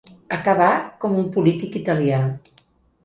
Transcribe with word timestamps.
Acabà 0.37 0.69
com 1.05 1.19
un 1.25 1.29
polític 1.37 1.77
italià. 1.81 2.21